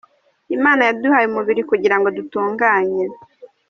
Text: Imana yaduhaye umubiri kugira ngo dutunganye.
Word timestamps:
Imana 0.55 0.81
yaduhaye 0.87 1.25
umubiri 1.27 1.61
kugira 1.69 1.95
ngo 1.99 2.07
dutunganye. 2.17 3.05